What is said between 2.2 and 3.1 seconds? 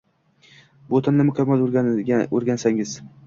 o’rgansangiz